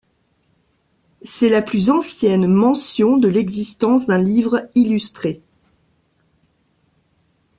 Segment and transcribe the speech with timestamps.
[1.21, 5.43] C'est la plus ancienne mention de l'existence d'un livre illustré.